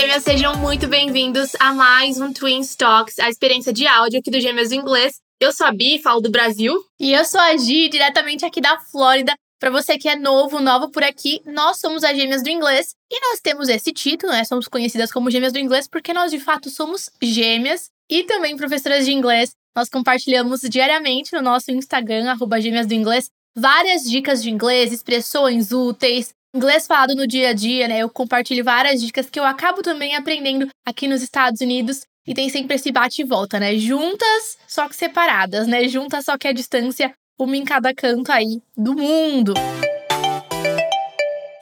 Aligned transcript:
gêmeas, 0.00 0.22
sejam 0.22 0.56
muito 0.56 0.88
bem-vindos 0.88 1.54
a 1.60 1.74
mais 1.74 2.18
um 2.18 2.32
Twin 2.32 2.62
Talks, 2.78 3.18
a 3.18 3.28
experiência 3.28 3.70
de 3.70 3.86
áudio 3.86 4.18
aqui 4.18 4.30
do 4.30 4.40
Gêmeas 4.40 4.70
do 4.70 4.74
Inglês. 4.74 5.20
Eu 5.38 5.52
sou 5.52 5.66
a 5.66 5.72
Bi, 5.72 6.00
falo 6.00 6.22
do 6.22 6.30
Brasil. 6.30 6.74
E 6.98 7.12
eu 7.12 7.22
sou 7.22 7.38
a 7.38 7.54
Gi, 7.54 7.90
diretamente 7.90 8.46
aqui 8.46 8.62
da 8.62 8.80
Flórida. 8.80 9.34
Para 9.58 9.68
você 9.68 9.98
que 9.98 10.08
é 10.08 10.16
novo, 10.16 10.58
nova 10.58 10.88
por 10.88 11.02
aqui, 11.02 11.42
nós 11.44 11.80
somos 11.80 12.02
as 12.02 12.16
Gêmeas 12.16 12.42
do 12.42 12.48
Inglês 12.48 12.94
e 13.12 13.20
nós 13.28 13.40
temos 13.40 13.68
esse 13.68 13.92
título, 13.92 14.32
né? 14.32 14.42
Somos 14.44 14.68
conhecidas 14.68 15.12
como 15.12 15.30
Gêmeas 15.30 15.52
do 15.52 15.58
Inglês 15.58 15.86
porque 15.86 16.14
nós 16.14 16.30
de 16.30 16.40
fato 16.40 16.70
somos 16.70 17.10
gêmeas 17.20 17.90
e 18.10 18.24
também 18.24 18.56
professoras 18.56 19.04
de 19.04 19.12
inglês. 19.12 19.50
Nós 19.76 19.90
compartilhamos 19.90 20.62
diariamente 20.62 21.34
no 21.34 21.42
nosso 21.42 21.70
Instagram, 21.70 22.30
arroba 22.30 22.58
Gêmeas 22.58 22.86
do 22.86 22.94
Inglês, 22.94 23.28
várias 23.54 24.04
dicas 24.04 24.42
de 24.42 24.48
inglês, 24.48 24.94
expressões 24.94 25.72
úteis, 25.72 26.32
inglês 26.54 26.86
falado 26.86 27.14
no 27.14 27.26
dia 27.26 27.50
a 27.50 27.52
dia, 27.52 27.86
né? 27.86 27.98
Eu 27.98 28.10
compartilho 28.10 28.64
várias 28.64 29.00
dicas 29.00 29.30
que 29.30 29.38
eu 29.38 29.44
acabo 29.44 29.82
também 29.82 30.14
aprendendo 30.14 30.68
aqui 30.84 31.06
nos 31.06 31.22
Estados 31.22 31.60
Unidos. 31.60 32.02
E 32.26 32.34
tem 32.34 32.48
sempre 32.48 32.76
esse 32.76 32.92
bate 32.92 33.22
e 33.22 33.24
volta, 33.24 33.58
né? 33.58 33.76
Juntas, 33.76 34.58
só 34.66 34.88
que 34.88 34.94
separadas, 34.94 35.66
né? 35.66 35.88
Juntas, 35.88 36.24
só 36.24 36.36
que 36.36 36.48
a 36.48 36.52
distância, 36.52 37.12
uma 37.38 37.56
em 37.56 37.64
cada 37.64 37.94
canto 37.94 38.30
aí 38.30 38.60
do 38.76 38.94
mundo. 38.94 39.54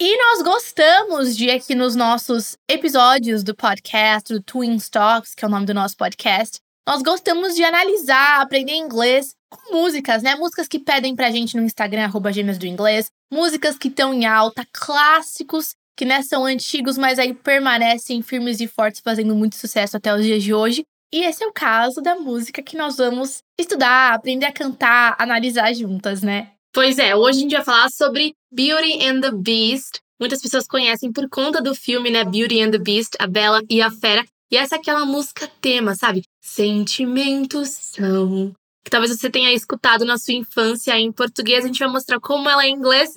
E 0.00 0.16
nós 0.16 0.42
gostamos 0.42 1.36
de 1.36 1.50
aqui 1.50 1.74
nos 1.74 1.94
nossos 1.94 2.56
episódios 2.68 3.42
do 3.42 3.54
podcast, 3.54 4.32
do 4.32 4.42
Twin 4.42 4.78
Talks, 4.78 5.34
que 5.34 5.44
é 5.44 5.48
o 5.48 5.50
nome 5.50 5.66
do 5.66 5.74
nosso 5.74 5.96
podcast, 5.96 6.58
nós 6.88 7.02
gostamos 7.02 7.54
de 7.54 7.62
analisar, 7.62 8.40
aprender 8.40 8.72
inglês 8.72 9.34
com 9.50 9.76
músicas, 9.76 10.22
né? 10.22 10.34
Músicas 10.34 10.68
que 10.68 10.78
pedem 10.78 11.14
pra 11.16 11.30
gente 11.30 11.56
no 11.56 11.62
Instagram, 11.62 12.04
arroba 12.04 12.32
gêmeas 12.32 12.58
do 12.58 12.66
inglês, 12.66 13.10
músicas 13.32 13.76
que 13.76 13.88
estão 13.88 14.12
em 14.12 14.26
alta, 14.26 14.66
clássicos 14.72 15.74
que 15.96 16.04
né, 16.04 16.22
são 16.22 16.44
antigos, 16.44 16.96
mas 16.96 17.18
aí 17.18 17.34
permanecem 17.34 18.22
firmes 18.22 18.60
e 18.60 18.68
fortes, 18.68 19.00
fazendo 19.00 19.34
muito 19.34 19.56
sucesso 19.56 19.96
até 19.96 20.14
os 20.14 20.24
dias 20.24 20.44
de 20.44 20.54
hoje. 20.54 20.84
E 21.12 21.24
esse 21.24 21.42
é 21.42 21.46
o 21.46 21.52
caso 21.52 22.00
da 22.00 22.14
música 22.14 22.62
que 22.62 22.76
nós 22.76 22.98
vamos 22.98 23.38
estudar, 23.58 24.14
aprender 24.14 24.46
a 24.46 24.52
cantar, 24.52 25.16
analisar 25.18 25.72
juntas, 25.74 26.22
né? 26.22 26.52
Pois 26.72 26.98
é, 26.98 27.16
hoje 27.16 27.38
a 27.38 27.42
gente 27.42 27.56
vai 27.56 27.64
falar 27.64 27.90
sobre 27.90 28.32
Beauty 28.52 29.04
and 29.04 29.22
the 29.22 29.32
Beast. 29.32 29.98
Muitas 30.20 30.40
pessoas 30.40 30.68
conhecem 30.68 31.12
por 31.12 31.28
conta 31.28 31.60
do 31.60 31.74
filme, 31.74 32.10
né? 32.10 32.24
Beauty 32.24 32.60
and 32.60 32.70
the 32.70 32.78
Beast, 32.78 33.16
A 33.18 33.26
Bela 33.26 33.60
e 33.68 33.82
a 33.82 33.90
Fera. 33.90 34.24
E 34.52 34.56
essa 34.56 34.76
é 34.76 34.78
aquela 34.78 35.04
música 35.04 35.50
tema, 35.60 35.94
sabe? 35.94 36.22
Sentimentos 36.40 37.68
são. 37.68 38.52
Que 38.88 38.90
talvez 38.90 39.14
você 39.14 39.28
tenha 39.28 39.52
escutado 39.52 40.06
na 40.06 40.16
sua 40.16 40.32
infância 40.32 40.98
em 40.98 41.12
português. 41.12 41.62
A 41.62 41.66
gente 41.66 41.78
vai 41.78 41.90
mostrar 41.90 42.18
como 42.18 42.48
ela 42.48 42.64
é 42.64 42.68
em 42.68 42.74
inglês. 42.74 43.12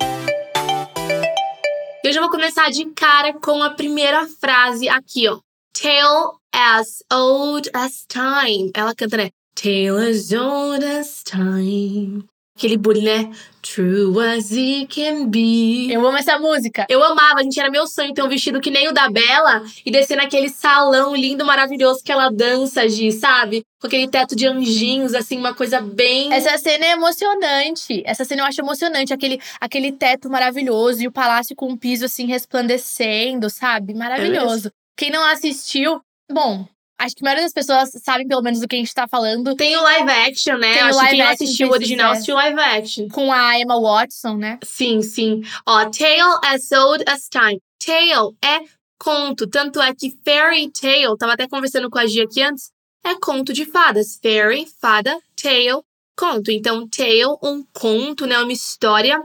Eu 2.04 2.12
já 2.12 2.20
vou 2.20 2.30
começar 2.30 2.70
de 2.70 2.84
cara 2.88 3.32
com 3.32 3.64
a 3.64 3.70
primeira 3.70 4.28
frase 4.28 4.90
aqui, 4.90 5.30
ó. 5.30 5.40
Tale 5.72 6.38
as 6.52 7.02
old 7.10 7.70
as 7.74 8.06
time. 8.06 8.70
Ela 8.76 8.94
canta, 8.94 9.16
né? 9.16 9.30
Tale 9.56 10.10
as 10.10 10.34
old 10.34 10.84
as 10.84 11.24
time 11.24 12.26
aquele 12.62 12.78
bullying, 12.78 13.04
né? 13.04 13.32
True 13.62 14.20
as 14.24 14.52
it 14.52 14.88
can 14.88 15.28
be. 15.28 15.92
Eu 15.92 16.06
amo 16.06 16.18
essa 16.18 16.38
música. 16.38 16.86
Eu 16.88 17.04
amava, 17.04 17.40
a 17.40 17.44
gente 17.44 17.60
era 17.60 17.70
meu 17.70 17.88
sonho 17.88 18.14
ter 18.14 18.24
um 18.24 18.30
vestido 18.30 18.62
que 18.62 18.70
nem 18.70 18.88
o 18.88 18.94
da 18.94 19.10
Bela 19.10 19.64
e 19.86 19.92
descer 19.92 20.16
naquele 20.16 20.50
salão 20.50 21.16
lindo, 21.16 21.46
maravilhoso 21.46 22.04
que 22.04 22.12
ela 22.12 22.30
dança, 22.30 22.88
Gi, 22.88 23.12
sabe? 23.12 23.64
Com 23.80 23.88
aquele 23.88 24.08
teto 24.08 24.36
de 24.36 24.48
anjinhos, 24.48 25.14
assim, 25.14 25.38
uma 25.38 25.54
coisa 25.54 25.82
bem. 25.82 26.32
Essa 26.34 26.58
cena 26.58 26.86
é 26.86 26.92
emocionante. 26.92 28.04
Essa 28.06 28.26
cena 28.26 28.44
eu 28.44 28.46
acho 28.46 28.62
emocionante. 28.62 29.14
Aquele, 29.14 29.40
aquele 29.60 29.92
teto 29.92 30.30
maravilhoso 30.30 31.04
e 31.04 31.08
o 31.08 31.12
palácio 31.12 31.56
com 31.56 31.72
o 31.72 31.78
piso, 31.78 32.06
assim, 32.06 32.26
resplandecendo, 32.26 33.50
sabe? 33.50 33.94
Maravilhoso. 33.94 34.68
É 34.70 34.72
Quem 34.98 35.12
não 35.12 35.24
assistiu, 35.24 36.00
bom, 36.32 36.68
Acho 37.02 37.16
que 37.16 37.24
a 37.24 37.26
maioria 37.26 37.44
das 37.44 37.54
pessoas 37.54 37.90
sabem 38.04 38.28
pelo 38.28 38.44
menos 38.44 38.60
do 38.60 38.68
que 38.68 38.76
a 38.76 38.80
gente 38.80 38.94
tá 38.94 39.08
falando. 39.08 39.56
Tem 39.56 39.76
o 39.76 39.82
live 39.82 40.12
action, 40.12 40.58
né? 40.58 40.74
Tem 40.74 40.82
Acho 40.84 41.00
que 41.00 41.08
quem 41.08 41.22
assistiu 41.24 41.70
o 41.70 41.72
original 41.72 42.12
assistiu 42.12 42.36
o 42.36 42.38
live 42.38 42.60
action. 42.60 43.08
Com 43.10 43.34
a 43.34 43.60
Emma 43.60 43.82
Watson, 43.82 44.38
né? 44.38 44.60
Sim, 44.64 45.02
sim. 45.02 45.42
Ó, 45.68 45.86
Tale 45.86 46.40
as 46.46 46.72
Old 46.72 47.04
as 47.08 47.28
Time. 47.28 47.60
Tale 47.84 48.36
é 48.46 48.60
conto. 49.00 49.48
Tanto 49.48 49.82
é 49.82 49.96
que 49.96 50.16
fairy 50.24 50.70
tale, 50.70 51.18
tava 51.18 51.34
até 51.34 51.48
conversando 51.48 51.90
com 51.90 51.98
a 51.98 52.06
Gia 52.06 52.24
aqui 52.24 52.44
antes, 52.44 52.70
é 53.04 53.16
conto 53.16 53.52
de 53.52 53.66
fadas. 53.66 54.20
Fairy, 54.22 54.68
fada, 54.80 55.20
tale, 55.36 55.82
conto. 56.16 56.52
Então, 56.52 56.88
tale, 56.88 57.26
um 57.42 57.66
conto, 57.74 58.28
né? 58.28 58.38
Uma 58.38 58.54
história. 58.54 59.20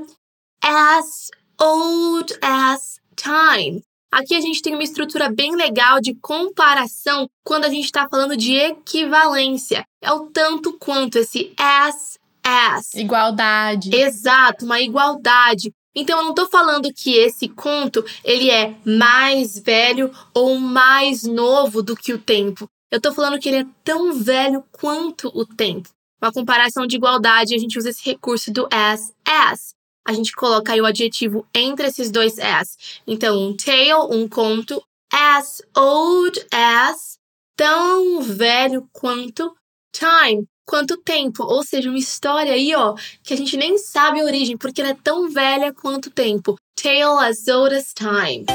As 0.63 1.31
old 1.61 2.35
as 2.41 2.99
time. 3.15 3.83
Aqui 4.17 4.35
a 4.35 4.41
gente 4.41 4.63
tem 4.63 4.73
uma 4.73 4.83
estrutura 4.83 5.29
bem 5.31 5.55
legal 5.55 6.01
de 6.01 6.15
comparação 6.15 7.29
quando 7.45 7.67
a 7.67 7.69
gente 7.69 7.85
está 7.85 8.09
falando 8.09 8.35
de 8.35 8.55
equivalência. 8.55 9.85
É 10.01 10.11
o 10.11 10.31
tanto 10.31 10.73
quanto 10.79 11.19
esse 11.19 11.53
as, 11.55 12.19
as. 12.43 12.95
Igualdade. 12.95 13.95
Exato, 13.95 14.65
uma 14.65 14.81
igualdade. 14.81 15.71
Então 15.95 16.17
eu 16.17 16.25
não 16.25 16.31
estou 16.31 16.49
falando 16.49 16.91
que 16.95 17.15
esse 17.15 17.47
conto 17.47 18.03
ele 18.25 18.49
é 18.49 18.75
mais 18.87 19.59
velho 19.59 20.11
ou 20.33 20.59
mais 20.59 21.25
novo 21.25 21.83
do 21.83 21.95
que 21.95 22.15
o 22.15 22.19
tempo. 22.19 22.67
Eu 22.91 22.97
estou 22.97 23.13
falando 23.13 23.39
que 23.39 23.51
ele 23.51 23.59
é 23.59 23.67
tão 23.85 24.15
velho 24.15 24.65
quanto 24.73 25.29
o 25.35 25.45
tempo. 25.45 25.91
Uma 26.23 26.33
comparação 26.33 26.87
de 26.87 26.97
igualdade, 26.97 27.55
a 27.55 27.59
gente 27.59 27.79
usa 27.79 27.91
esse 27.91 28.03
recurso 28.03 28.51
do 28.51 28.67
as, 28.73 29.13
as 29.29 29.76
a 30.07 30.13
gente 30.13 30.33
coloca 30.33 30.73
aí 30.73 30.81
o 30.81 30.87
adjetivo 30.87 31.45
entre 31.53 31.89
esses 31.89 32.13
dois 32.13 32.39
as. 32.39 33.01
Então, 33.05 33.49
um 33.49 33.57
tale, 33.57 34.09
um 34.09 34.29
conto, 34.29 34.81
as 35.13 35.61
old 35.77 36.47
as, 36.53 37.19
tão 37.57 38.23
velho 38.23 38.89
quanto 38.93 39.53
time, 39.93 40.47
quanto 40.65 40.97
tempo. 40.99 41.43
Ou 41.43 41.65
seja, 41.65 41.89
uma 41.89 41.99
história 41.99 42.53
aí, 42.53 42.73
ó, 42.77 42.95
que 43.25 43.35
a 43.35 43.37
gente 43.37 43.57
nem 43.57 43.77
sabe 43.79 44.21
a 44.21 44.25
origem, 44.25 44.57
porque 44.57 44.81
ela 44.81 44.91
é 44.91 44.97
tão 45.03 45.29
velha 45.29 45.73
quanto 45.73 46.09
tempo. 46.09 46.57
Tale 46.81 47.29
as 47.29 47.49
old 47.49 47.75
as 47.75 47.93
time. 47.93 48.47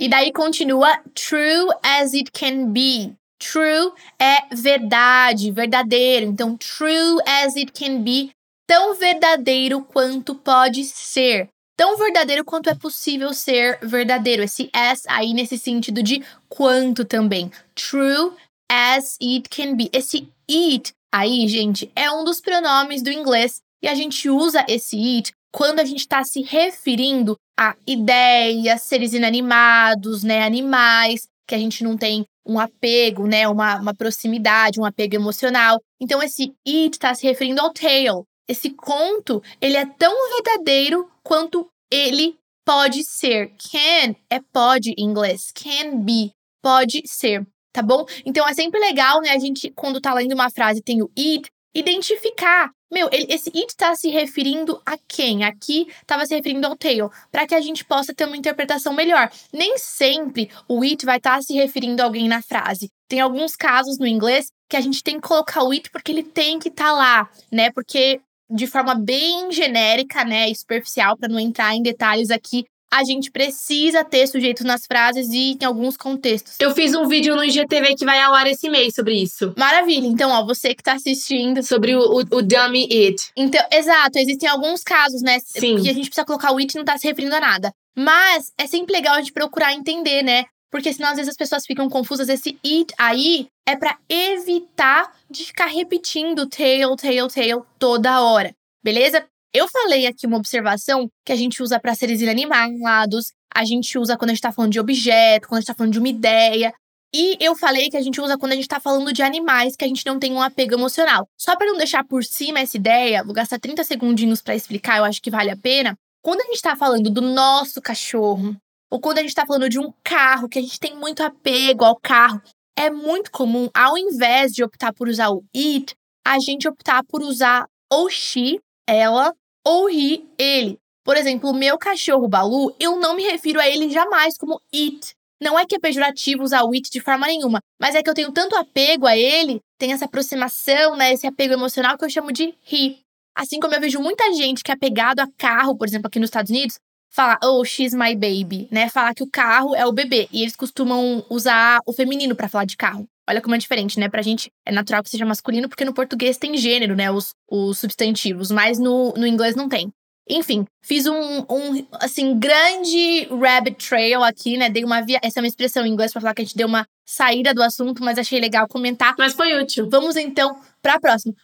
E 0.00 0.08
daí 0.08 0.32
continua 0.32 0.98
true 1.14 1.68
as 1.80 2.12
it 2.12 2.32
can 2.32 2.72
be. 2.72 3.14
True 3.38 3.92
é 4.18 4.52
verdade, 4.52 5.52
verdadeiro. 5.52 6.26
Então, 6.26 6.56
true 6.56 7.20
as 7.24 7.54
it 7.56 7.70
can 7.72 8.02
be 8.02 8.32
tão 8.66 8.94
verdadeiro 8.94 9.82
quanto 9.82 10.34
pode 10.34 10.84
ser. 10.84 11.48
Tão 11.76 11.96
verdadeiro 11.96 12.44
quanto 12.44 12.70
é 12.70 12.74
possível 12.74 13.32
ser 13.34 13.78
verdadeiro. 13.82 14.42
Esse 14.42 14.70
as 14.72 15.02
aí 15.08 15.34
nesse 15.34 15.58
sentido 15.58 16.02
de 16.02 16.24
quanto 16.48 17.04
também. 17.04 17.50
True 17.74 18.32
as 18.70 19.18
it 19.20 19.48
can 19.48 19.74
be. 19.74 19.90
Esse 19.92 20.28
it 20.48 20.92
aí, 21.12 21.48
gente, 21.48 21.90
é 21.94 22.10
um 22.10 22.24
dos 22.24 22.40
pronomes 22.40 23.02
do 23.02 23.10
inglês 23.10 23.60
e 23.82 23.88
a 23.88 23.94
gente 23.94 24.28
usa 24.28 24.64
esse 24.68 24.96
it 24.96 25.32
quando 25.52 25.78
a 25.78 25.84
gente 25.84 26.00
está 26.00 26.24
se 26.24 26.42
referindo 26.42 27.36
a 27.58 27.76
ideias, 27.86 28.82
seres 28.82 29.12
inanimados, 29.12 30.24
né, 30.24 30.42
animais, 30.42 31.28
que 31.46 31.54
a 31.54 31.58
gente 31.58 31.84
não 31.84 31.96
tem 31.96 32.24
um 32.44 32.58
apego, 32.58 33.26
né, 33.26 33.46
uma, 33.46 33.76
uma 33.76 33.94
proximidade, 33.94 34.80
um 34.80 34.84
apego 34.84 35.14
emocional. 35.14 35.80
Então 36.00 36.22
esse 36.22 36.52
it 36.66 36.94
está 36.94 37.14
se 37.14 37.24
referindo 37.24 37.60
ao 37.60 37.72
tail, 37.72 38.24
esse 38.48 38.70
conto, 38.70 39.42
ele 39.60 39.76
é 39.76 39.86
tão 39.86 40.14
verdadeiro 40.34 41.10
quanto 41.22 41.68
ele 41.90 42.36
pode 42.64 43.04
ser. 43.04 43.52
Can 43.70 44.14
é 44.30 44.40
pode 44.52 44.94
em 44.96 45.04
inglês. 45.04 45.52
Can 45.52 45.98
be. 46.00 46.30
Pode 46.62 47.02
ser. 47.06 47.46
Tá 47.72 47.82
bom? 47.82 48.06
Então 48.24 48.46
é 48.46 48.54
sempre 48.54 48.78
legal, 48.78 49.20
né? 49.20 49.30
A 49.30 49.38
gente, 49.38 49.70
quando 49.70 50.00
tá 50.00 50.14
lendo 50.14 50.32
uma 50.32 50.50
frase 50.50 50.80
tem 50.80 51.02
o 51.02 51.10
it, 51.18 51.48
identificar. 51.74 52.70
Meu, 52.92 53.08
ele, 53.10 53.26
esse 53.28 53.50
it 53.54 53.74
tá 53.76 53.96
se 53.96 54.08
referindo 54.08 54.80
a 54.86 54.96
quem? 55.08 55.42
Aqui 55.42 55.88
tava 56.06 56.24
se 56.24 56.34
referindo 56.34 56.66
ao 56.68 56.76
tail, 56.76 57.10
para 57.32 57.46
que 57.46 57.54
a 57.54 57.60
gente 57.60 57.84
possa 57.84 58.14
ter 58.14 58.24
uma 58.26 58.36
interpretação 58.36 58.92
melhor. 58.92 59.28
Nem 59.52 59.76
sempre 59.76 60.48
o 60.68 60.82
it 60.82 61.04
vai 61.04 61.16
estar 61.16 61.36
tá 61.36 61.42
se 61.42 61.52
referindo 61.54 62.00
a 62.00 62.04
alguém 62.04 62.28
na 62.28 62.40
frase. 62.40 62.88
Tem 63.08 63.20
alguns 63.20 63.56
casos 63.56 63.98
no 63.98 64.06
inglês 64.06 64.46
que 64.70 64.76
a 64.76 64.80
gente 64.80 65.02
tem 65.02 65.16
que 65.20 65.26
colocar 65.26 65.64
o 65.64 65.72
it 65.72 65.90
porque 65.90 66.12
ele 66.12 66.22
tem 66.22 66.60
que 66.60 66.68
estar 66.68 66.84
tá 66.84 66.92
lá, 66.92 67.30
né? 67.50 67.72
Porque 67.72 68.20
de 68.50 68.66
forma 68.66 68.94
bem 68.94 69.50
genérica, 69.50 70.24
né, 70.24 70.50
e 70.50 70.54
superficial, 70.54 71.16
para 71.16 71.28
não 71.28 71.38
entrar 71.38 71.74
em 71.74 71.82
detalhes 71.82 72.30
aqui, 72.30 72.64
a 72.94 73.02
gente 73.02 73.28
precisa 73.28 74.04
ter 74.04 74.24
sujeitos 74.28 74.64
nas 74.64 74.86
frases 74.86 75.28
e 75.30 75.58
em 75.60 75.64
alguns 75.64 75.96
contextos. 75.96 76.54
Eu 76.60 76.72
fiz 76.72 76.94
um 76.94 77.08
vídeo 77.08 77.34
no 77.34 77.44
IGTV 77.44 77.96
que 77.96 78.04
vai 78.04 78.20
ao 78.20 78.32
ar 78.32 78.46
esse 78.46 78.70
mês 78.70 78.94
sobre 78.94 79.20
isso. 79.20 79.52
Maravilha. 79.56 80.06
Então, 80.06 80.30
ó, 80.30 80.44
você 80.46 80.72
que 80.74 80.82
tá 80.82 80.92
assistindo. 80.92 81.60
Sobre 81.64 81.96
o, 81.96 82.00
o, 82.00 82.18
o 82.20 82.42
dummy 82.42 82.84
it. 82.84 83.32
Então, 83.36 83.60
exato. 83.72 84.16
Existem 84.16 84.48
alguns 84.48 84.84
casos, 84.84 85.22
né? 85.22 85.38
Sim. 85.44 85.82
Que 85.82 85.90
a 85.90 85.92
gente 85.92 86.06
precisa 86.06 86.24
colocar 86.24 86.52
o 86.52 86.58
it 86.58 86.72
e 86.72 86.78
não 86.78 86.84
tá 86.84 86.96
se 86.96 87.08
referindo 87.08 87.34
a 87.34 87.40
nada. 87.40 87.72
Mas 87.96 88.52
é 88.56 88.66
sempre 88.66 88.92
legal 88.92 89.14
a 89.14 89.18
gente 89.18 89.32
procurar 89.32 89.72
entender, 89.72 90.22
né? 90.22 90.44
Porque 90.74 90.92
senão 90.92 91.10
às 91.10 91.14
vezes 91.14 91.30
as 91.30 91.36
pessoas 91.36 91.64
ficam 91.64 91.88
confusas. 91.88 92.28
Esse 92.28 92.58
it 92.66 92.92
aí 92.98 93.46
é 93.64 93.76
para 93.76 93.96
evitar 94.08 95.08
de 95.30 95.44
ficar 95.44 95.66
repetindo 95.66 96.48
tail, 96.48 96.96
tail, 96.96 97.28
tail 97.28 97.64
toda 97.78 98.20
hora, 98.20 98.52
beleza? 98.82 99.24
Eu 99.54 99.68
falei 99.68 100.04
aqui 100.04 100.26
uma 100.26 100.36
observação 100.36 101.08
que 101.24 101.32
a 101.32 101.36
gente 101.36 101.62
usa 101.62 101.78
para 101.78 101.94
seres 101.94 102.20
inanimados, 102.20 103.26
a 103.54 103.64
gente 103.64 103.96
usa 103.96 104.16
quando 104.16 104.30
a 104.30 104.34
gente 104.34 104.42
tá 104.42 104.50
falando 104.50 104.72
de 104.72 104.80
objeto, 104.80 105.46
quando 105.46 105.58
a 105.58 105.60
gente 105.60 105.68
tá 105.68 105.74
falando 105.74 105.92
de 105.92 106.00
uma 106.00 106.08
ideia. 106.08 106.74
E 107.14 107.36
eu 107.38 107.54
falei 107.54 107.88
que 107.88 107.96
a 107.96 108.02
gente 108.02 108.20
usa 108.20 108.36
quando 108.36 108.50
a 108.50 108.56
gente 108.56 108.66
tá 108.66 108.80
falando 108.80 109.12
de 109.12 109.22
animais 109.22 109.76
que 109.76 109.84
a 109.84 109.88
gente 109.88 110.04
não 110.04 110.18
tem 110.18 110.32
um 110.32 110.42
apego 110.42 110.74
emocional. 110.74 111.28
Só 111.40 111.54
para 111.54 111.68
não 111.68 111.76
deixar 111.76 112.02
por 112.02 112.24
cima 112.24 112.58
essa 112.58 112.76
ideia, 112.76 113.22
vou 113.22 113.32
gastar 113.32 113.60
30 113.60 113.84
segundinhos 113.84 114.42
para 114.42 114.56
explicar, 114.56 114.98
eu 114.98 115.04
acho 115.04 115.22
que 115.22 115.30
vale 115.30 115.52
a 115.52 115.56
pena. 115.56 115.96
Quando 116.20 116.40
a 116.40 116.46
gente 116.46 116.62
tá 116.62 116.74
falando 116.74 117.10
do 117.10 117.20
nosso 117.20 117.80
cachorro, 117.80 118.56
ou 118.94 119.00
quando 119.00 119.18
a 119.18 119.22
gente 119.22 119.34
tá 119.34 119.44
falando 119.44 119.68
de 119.68 119.76
um 119.76 119.92
carro, 120.04 120.48
que 120.48 120.56
a 120.56 120.62
gente 120.62 120.78
tem 120.78 120.94
muito 120.94 121.20
apego 121.20 121.84
ao 121.84 121.96
carro, 121.96 122.40
é 122.78 122.88
muito 122.88 123.28
comum, 123.32 123.68
ao 123.74 123.98
invés 123.98 124.52
de 124.52 124.62
optar 124.62 124.92
por 124.92 125.08
usar 125.08 125.30
o 125.30 125.42
it, 125.52 125.96
a 126.24 126.38
gente 126.38 126.68
optar 126.68 127.02
por 127.02 127.20
usar 127.20 127.66
ou 127.90 128.08
she, 128.08 128.60
ela, 128.88 129.34
ou 129.66 129.90
he, 129.90 130.24
ele. 130.38 130.78
Por 131.04 131.16
exemplo, 131.16 131.50
o 131.50 131.54
meu 131.54 131.76
cachorro 131.76 132.28
Balu, 132.28 132.72
eu 132.78 132.96
não 132.96 133.16
me 133.16 133.24
refiro 133.24 133.58
a 133.60 133.68
ele 133.68 133.90
jamais 133.90 134.38
como 134.38 134.60
it. 134.72 135.12
Não 135.42 135.58
é 135.58 135.66
que 135.66 135.74
é 135.74 135.80
pejorativo 135.80 136.44
usar 136.44 136.62
o 136.62 136.72
it 136.72 136.88
de 136.88 137.00
forma 137.00 137.26
nenhuma, 137.26 137.58
mas 137.80 137.96
é 137.96 138.02
que 138.02 138.08
eu 138.08 138.14
tenho 138.14 138.30
tanto 138.30 138.54
apego 138.54 139.08
a 139.08 139.16
ele, 139.16 139.58
tem 139.76 139.92
essa 139.92 140.04
aproximação, 140.04 140.94
né, 140.94 141.12
esse 141.12 141.26
apego 141.26 141.52
emocional 141.52 141.98
que 141.98 142.04
eu 142.04 142.10
chamo 142.10 142.30
de 142.30 142.54
he. 142.70 142.98
Assim 143.36 143.58
como 143.58 143.74
eu 143.74 143.80
vejo 143.80 144.00
muita 144.00 144.32
gente 144.34 144.62
que 144.62 144.70
é 144.70 144.74
apegado 144.74 145.18
a 145.18 145.26
carro, 145.36 145.76
por 145.76 145.88
exemplo, 145.88 146.06
aqui 146.06 146.20
nos 146.20 146.28
Estados 146.28 146.50
Unidos, 146.50 146.78
falar, 147.14 147.38
oh, 147.44 147.64
she's 147.64 147.94
my 147.94 148.14
baby, 148.14 148.66
né? 148.72 148.88
Falar 148.88 149.14
que 149.14 149.22
o 149.22 149.30
carro 149.30 149.74
é 149.74 149.86
o 149.86 149.92
bebê. 149.92 150.28
E 150.32 150.42
eles 150.42 150.56
costumam 150.56 151.24
usar 151.30 151.78
o 151.86 151.92
feminino 151.92 152.34
para 152.34 152.48
falar 152.48 152.64
de 152.64 152.76
carro. 152.76 153.06
Olha 153.28 153.40
como 153.40 153.54
é 153.54 153.58
diferente, 153.58 154.00
né? 154.00 154.08
Pra 154.08 154.20
gente 154.20 154.50
é 154.66 154.72
natural 154.72 155.02
que 155.02 155.08
seja 155.08 155.24
masculino, 155.24 155.68
porque 155.68 155.84
no 155.84 155.94
português 155.94 156.36
tem 156.36 156.56
gênero, 156.56 156.96
né? 156.96 157.10
Os, 157.10 157.32
os 157.48 157.78
substantivos, 157.78 158.50
mas 158.50 158.80
no, 158.80 159.14
no 159.16 159.26
inglês 159.26 159.54
não 159.54 159.68
tem. 159.68 159.92
Enfim, 160.28 160.64
fiz 160.82 161.06
um, 161.06 161.40
um, 161.50 161.86
assim, 162.00 162.38
grande 162.38 163.28
rabbit 163.30 163.88
trail 163.88 164.24
aqui, 164.24 164.56
né? 164.56 164.68
Dei 164.68 164.84
uma 164.84 165.00
via. 165.00 165.20
Essa 165.22 165.38
é 165.38 165.42
uma 165.42 165.46
expressão 165.46 165.86
em 165.86 165.92
inglês 165.92 166.12
pra 166.12 166.20
falar 166.20 166.34
que 166.34 166.42
a 166.42 166.44
gente 166.44 166.56
deu 166.56 166.66
uma 166.66 166.84
saída 167.06 167.54
do 167.54 167.62
assunto, 167.62 168.02
mas 168.02 168.18
achei 168.18 168.40
legal 168.40 168.66
comentar. 168.66 169.14
Mas 169.16 169.34
foi 169.34 169.54
útil. 169.62 169.88
Vamos 169.88 170.16
então 170.16 170.58
pra 170.82 170.98
próxima. 170.98 171.34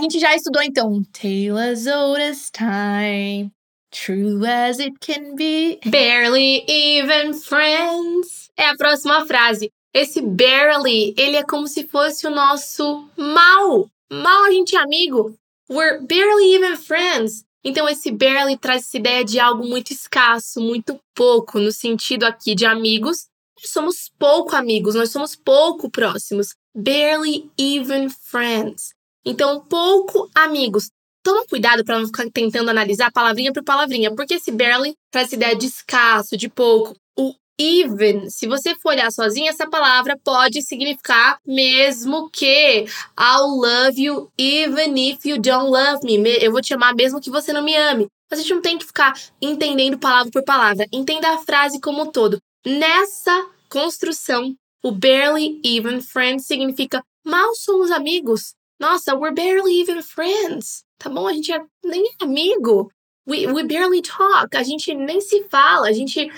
A 0.00 0.02
gente 0.02 0.18
já 0.18 0.34
estudou 0.34 0.62
então 0.62 1.04
Tale 1.12 1.50
as 1.50 1.86
old 1.86 2.22
as 2.22 2.50
time, 2.50 3.52
true 3.90 4.42
as 4.46 4.80
it 4.80 4.94
can 4.98 5.34
be. 5.34 5.78
Barely 5.84 6.64
even 6.66 7.34
friends. 7.34 8.50
É 8.56 8.70
a 8.70 8.76
próxima 8.78 9.26
frase. 9.26 9.70
Esse 9.92 10.22
barely, 10.22 11.14
ele 11.18 11.36
é 11.36 11.42
como 11.42 11.68
se 11.68 11.86
fosse 11.86 12.26
o 12.26 12.30
nosso 12.30 13.10
mal. 13.14 13.90
Mal 14.10 14.44
a 14.44 14.50
gente 14.50 14.74
é 14.74 14.78
amigo. 14.78 15.36
We're 15.68 16.00
barely 16.00 16.54
even 16.54 16.76
friends. 16.78 17.44
Então, 17.62 17.86
esse 17.86 18.10
barely 18.10 18.56
traz 18.56 18.86
essa 18.86 18.96
ideia 18.96 19.22
de 19.22 19.38
algo 19.38 19.66
muito 19.66 19.92
escasso, 19.92 20.62
muito 20.62 20.98
pouco, 21.14 21.58
no 21.58 21.72
sentido 21.72 22.24
aqui 22.24 22.54
de 22.54 22.64
amigos. 22.64 23.26
Nós 23.60 23.68
somos 23.68 24.10
pouco 24.18 24.56
amigos, 24.56 24.94
nós 24.94 25.10
somos 25.10 25.36
pouco 25.36 25.90
próximos. 25.90 26.54
Barely 26.74 27.50
even 27.58 28.08
friends. 28.08 28.98
Então, 29.24 29.64
pouco 29.68 30.30
amigos. 30.34 30.90
Toma 31.22 31.44
cuidado 31.46 31.84
para 31.84 31.98
não 31.98 32.06
ficar 32.06 32.26
tentando 32.32 32.70
analisar 32.70 33.12
palavrinha 33.12 33.52
por 33.52 33.62
palavrinha, 33.62 34.14
porque 34.14 34.34
esse 34.34 34.50
barely 34.50 34.94
traz 35.10 35.26
essa 35.26 35.36
ideia 35.36 35.54
de 35.54 35.66
escasso, 35.66 36.36
de 36.36 36.48
pouco. 36.48 36.94
O 37.18 37.34
even, 37.60 38.30
se 38.30 38.46
você 38.46 38.74
for 38.74 38.92
olhar 38.92 39.12
sozinha, 39.12 39.50
essa 39.50 39.68
palavra 39.68 40.18
pode 40.24 40.62
significar 40.62 41.38
mesmo 41.46 42.30
que 42.30 42.86
I'll 43.18 43.50
love 43.50 44.00
you 44.00 44.30
even 44.38 45.10
if 45.10 45.26
you 45.26 45.38
don't 45.38 45.70
love 45.70 46.00
me. 46.02 46.16
Eu 46.40 46.52
vou 46.52 46.62
te 46.62 46.72
amar 46.72 46.94
mesmo 46.94 47.20
que 47.20 47.30
você 47.30 47.52
não 47.52 47.62
me 47.62 47.76
ame. 47.76 48.08
Mas 48.30 48.40
a 48.40 48.42
gente 48.42 48.54
não 48.54 48.62
tem 48.62 48.78
que 48.78 48.86
ficar 48.86 49.12
entendendo 49.42 49.98
palavra 49.98 50.30
por 50.32 50.42
palavra. 50.42 50.86
Entenda 50.90 51.34
a 51.34 51.38
frase 51.38 51.78
como 51.80 52.02
um 52.02 52.10
todo. 52.10 52.38
Nessa 52.64 53.46
construção, 53.68 54.54
o 54.82 54.90
barely 54.90 55.60
even 55.62 56.00
friends 56.00 56.46
significa 56.46 57.02
mal 57.26 57.54
somos 57.54 57.90
amigos. 57.90 58.54
Nossa, 58.80 59.14
we're 59.14 59.34
barely 59.34 59.80
even 59.80 60.02
friends. 60.02 60.84
Tá 60.98 61.10
bom? 61.10 61.28
A 61.28 61.32
gente 61.34 61.52
é 61.52 61.60
nem 61.84 62.10
amigo. 62.20 62.90
We, 63.28 63.46
we 63.46 63.62
barely 63.62 64.00
talk, 64.00 64.56
a 64.56 64.62
gente 64.62 64.94
nem 64.94 65.20
se 65.20 65.44
fala, 65.50 65.88
a 65.88 65.92
gente 65.92 66.32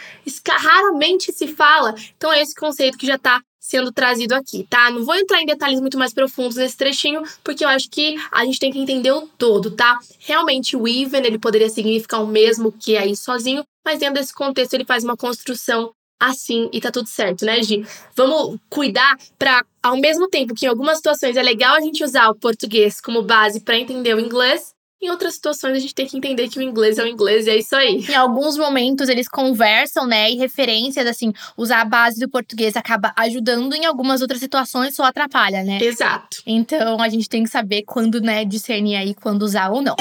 raramente 0.47 1.33
se 1.33 1.47
fala. 1.47 1.95
Então 2.17 2.33
é 2.33 2.43
esse 2.43 2.55
conceito 2.55 2.99
que 2.99 3.07
já 3.07 3.15
está 3.15 3.41
sendo 3.61 3.93
trazido 3.93 4.35
aqui, 4.35 4.67
tá? 4.69 4.91
Não 4.91 5.05
vou 5.05 5.15
entrar 5.15 5.41
em 5.41 5.47
detalhes 5.47 5.81
muito 5.81 5.97
mais 5.97 6.13
profundos 6.13 6.57
nesse 6.57 6.77
trechinho, 6.77 7.23
porque 7.45 7.65
eu 7.65 7.69
acho 7.69 7.89
que 7.89 8.17
a 8.33 8.45
gente 8.45 8.59
tem 8.59 8.73
que 8.73 8.79
entender 8.81 9.13
o 9.13 9.29
todo, 9.39 9.71
tá? 9.71 10.01
Realmente 10.19 10.77
o 10.77 10.87
even, 10.89 11.25
ele 11.25 11.39
poderia 11.39 11.71
significar 11.71 12.23
o 12.23 12.27
mesmo 12.27 12.73
que 12.73 12.97
aí 12.97 13.17
sozinho, 13.17 13.63
mas 13.85 14.01
dentro 14.01 14.15
desse 14.15 14.35
contexto 14.35 14.75
ele 14.75 14.85
faz 14.85 15.05
uma 15.05 15.17
construção 15.17 15.93
assim 16.23 16.69
e 16.73 16.81
tá 16.81 16.91
tudo 16.91 17.09
certo, 17.09 17.45
né, 17.45 17.63
Gi? 17.63 17.85
Vamos 18.15 18.59
cuidar 18.71 19.17
para 19.39 19.65
ao 19.83 19.97
mesmo 19.97 20.29
tempo 20.29 20.55
que 20.55 20.67
em 20.67 20.69
algumas 20.69 20.99
situações 20.99 21.37
é 21.37 21.43
legal 21.43 21.75
a 21.75 21.81
gente 21.81 22.05
usar 22.05 22.29
o 22.31 22.35
português 22.35 23.01
como 23.01 23.23
base 23.23 23.61
para 23.61 23.77
entender 23.77 24.15
o 24.15 24.21
inglês, 24.21 24.73
em 25.03 25.11
outras 25.11 25.35
situações, 25.35 25.77
a 25.77 25.81
gente 25.81 25.97
tem 25.97 26.07
que 26.07 26.17
entender 26.17 26.49
que 26.49 26.61
o 26.61 26.63
inglês 26.63 26.97
é 26.97 27.03
o 27.03 27.09
inglês 27.09 27.49
e 27.49 27.51
é 27.51 27.59
isso 27.59 27.75
aí. 27.75 28.07
Em 28.09 28.15
alguns 28.15 28.57
momentos, 28.57 29.09
eles 29.09 29.27
conversam, 29.27 30.07
né? 30.07 30.31
E 30.31 30.37
referências, 30.37 31.05
assim, 31.09 31.33
usar 31.57 31.81
a 31.81 31.85
base 31.85 32.21
do 32.21 32.31
português 32.31 32.77
acaba 32.77 33.13
ajudando, 33.17 33.75
em 33.75 33.85
algumas 33.85 34.23
outras 34.23 34.39
situações 34.39 34.95
só 34.95 35.03
atrapalha, 35.03 35.65
né? 35.65 35.79
Exato. 35.83 36.41
Então, 36.47 37.03
a 37.03 37.09
gente 37.09 37.29
tem 37.29 37.43
que 37.43 37.51
saber 37.51 37.83
quando, 37.83 38.21
né, 38.21 38.45
discernir 38.45 38.95
aí 38.95 39.13
quando 39.13 39.43
usar 39.43 39.71
ou 39.71 39.83
não. 39.83 39.97